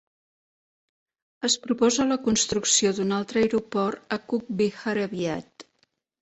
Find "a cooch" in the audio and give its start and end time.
4.17-4.49